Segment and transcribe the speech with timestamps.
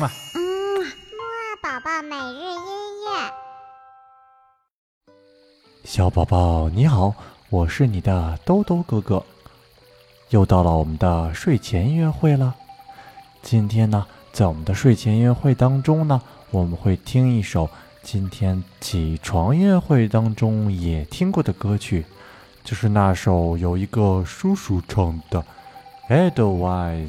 [0.00, 2.62] 木二宝宝每日音
[3.04, 3.32] 乐。
[5.82, 7.12] 小宝宝你好，
[7.50, 9.24] 我是你的兜兜哥哥。
[10.28, 12.54] 又到了我们的睡前音乐会了。
[13.42, 16.22] 今天呢，在我们的睡前音乐会当中呢，
[16.52, 17.68] 我们会听一首
[18.00, 22.06] 今天起床音乐会当中也听过的歌曲，
[22.62, 25.44] 就是那首有一个叔叔唱的
[26.30, 27.08] 《Edelweiss》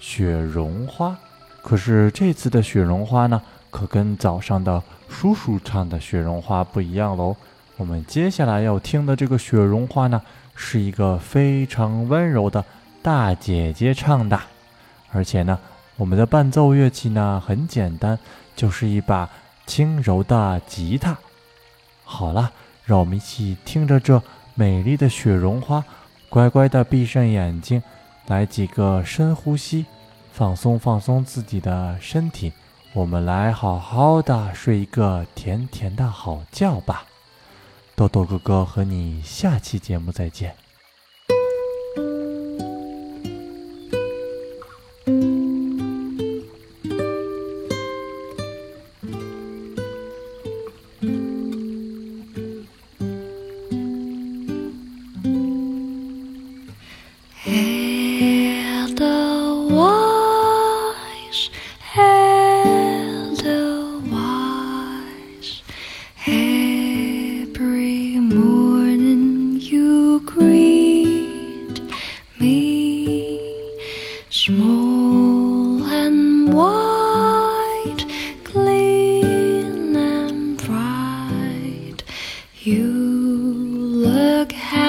[0.00, 1.16] 雪绒花。
[1.64, 3.40] 可是这次的雪绒花呢，
[3.70, 7.34] 可跟早上的叔叔唱的雪绒花不一样喽。
[7.78, 10.20] 我们接下来要听的这个雪绒花呢，
[10.54, 12.62] 是一个非常温柔的
[13.02, 14.38] 大姐姐唱的，
[15.10, 15.58] 而且呢，
[15.96, 18.18] 我们的伴奏乐器呢很简单，
[18.54, 19.30] 就是一把
[19.66, 21.16] 轻柔的吉他。
[22.04, 22.52] 好了，
[22.84, 24.22] 让我们一起听着这
[24.54, 25.82] 美丽的雪绒花，
[26.28, 27.82] 乖乖的闭上眼睛，
[28.26, 29.86] 来几个深呼吸，
[30.36, 32.52] 放松放松自己的身体，
[32.92, 37.04] 我们来好好的睡一个甜甜的好觉吧。
[37.94, 40.56] 豆豆哥哥和你下期节目再见。
[84.44, 84.83] look at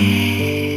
[0.00, 0.69] Hey.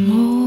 [0.00, 0.39] more.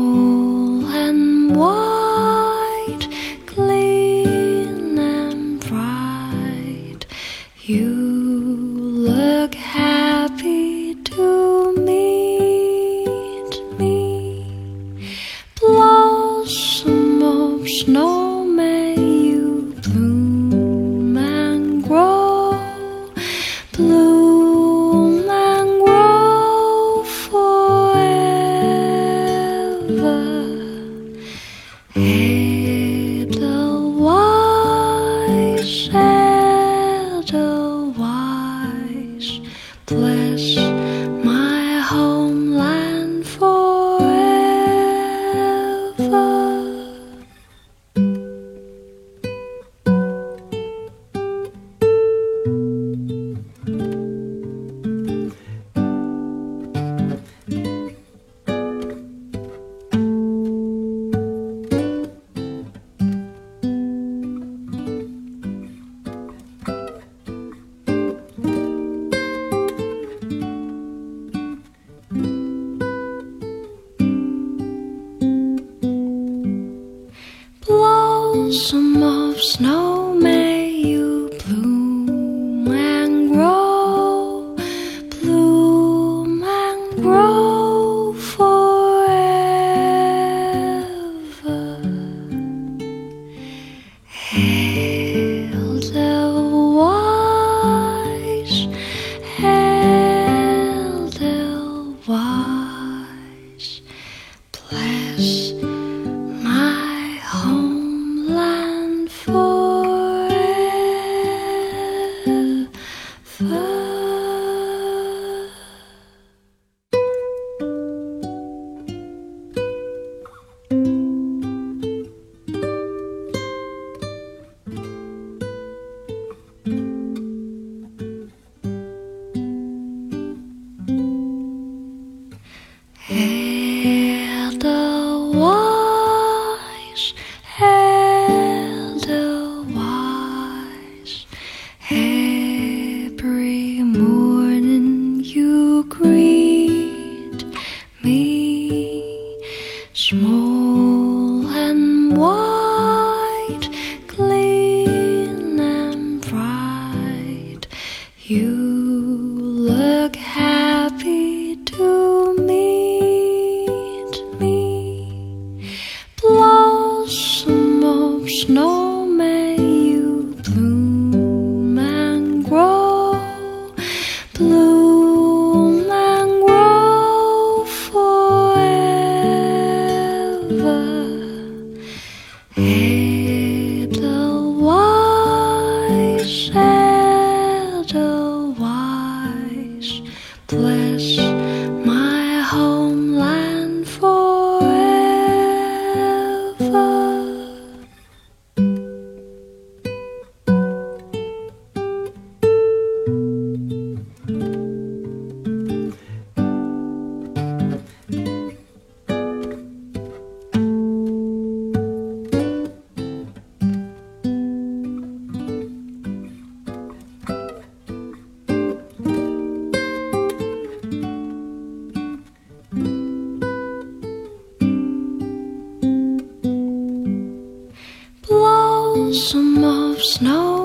[229.23, 230.62] blossom of snow.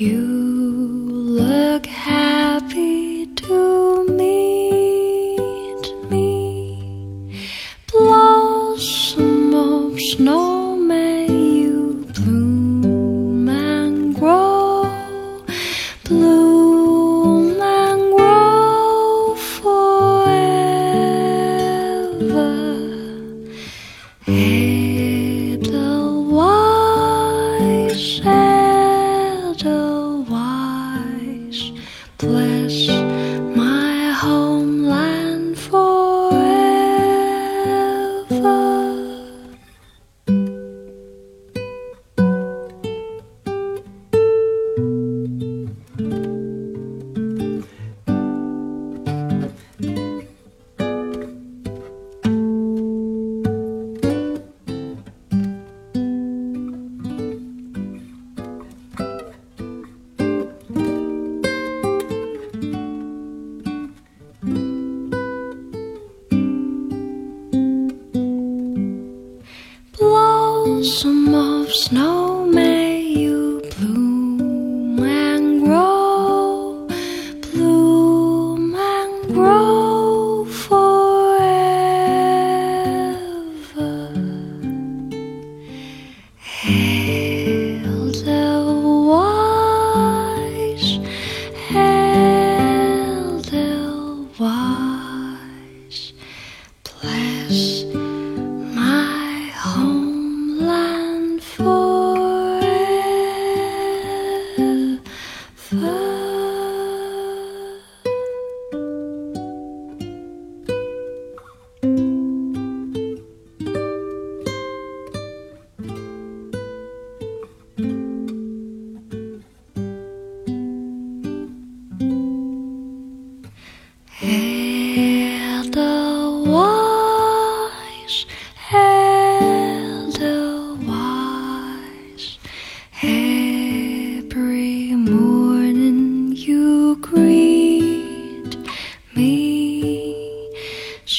[0.00, 7.44] You look happy to meet me.
[7.92, 14.88] Blossom of snow, may you bloom and grow,
[16.04, 20.30] bloom and grow forever.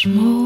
[0.02, 0.41] small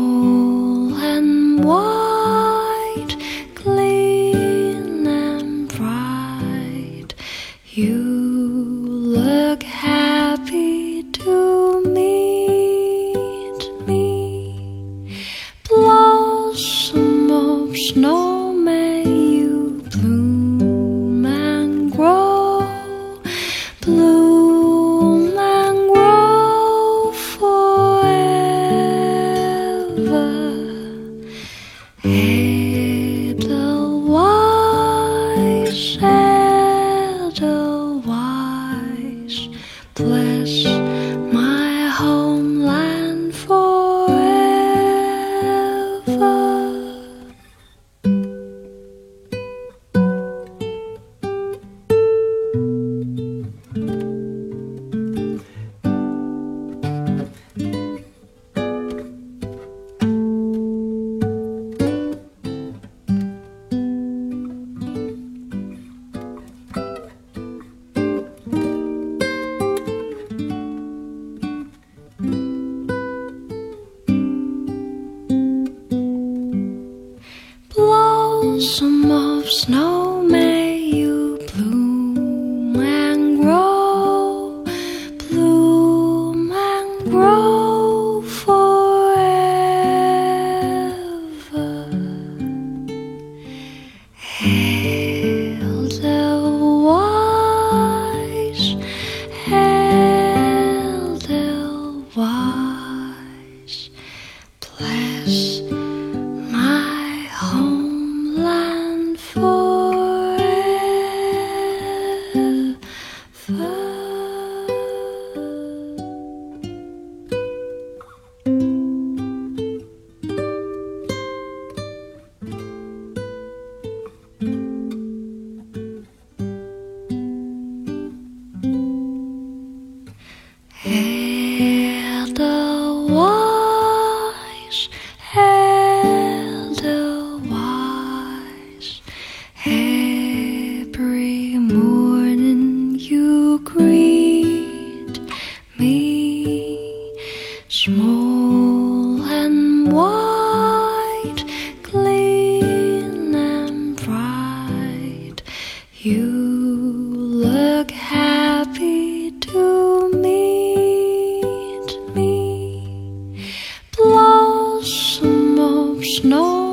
[166.26, 166.65] no